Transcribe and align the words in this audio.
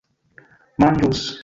manĝus 0.85 1.23